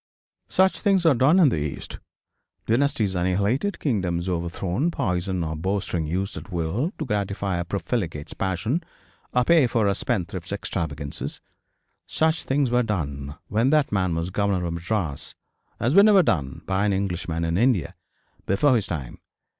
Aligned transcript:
Such 0.49 0.79
things 0.81 1.05
are 1.05 1.13
done 1.13 1.39
in 1.39 1.49
the 1.49 1.59
East 1.59 1.99
dynasties 2.65 3.13
annihilated, 3.13 3.79
kingdoms 3.79 4.27
overthrown, 4.27 4.89
poison 4.89 5.43
or 5.43 5.55
bowstring 5.55 6.07
used 6.07 6.35
at 6.35 6.51
will, 6.51 6.91
to 6.97 7.05
gratify 7.05 7.57
a 7.57 7.65
profligate's 7.65 8.33
passion, 8.33 8.83
or 9.31 9.43
pay 9.45 9.67
for 9.67 9.85
a 9.85 9.93
spendthrift's 9.93 10.51
extravagances. 10.51 11.39
Such 12.07 12.45
things 12.45 12.71
were 12.71 12.81
done 12.81 13.35
when 13.47 13.69
that 13.69 13.91
man 13.91 14.15
was 14.15 14.31
Governor 14.31 14.65
of 14.65 14.73
Madras 14.73 15.35
as 15.79 15.93
were 15.93 16.01
never 16.01 16.23
done 16.23 16.63
by 16.65 16.87
an 16.87 16.93
Englishman 16.93 17.43
in 17.43 17.55
India 17.55 17.93
before 18.47 18.75
his 18.75 18.87
time. 18.87 19.19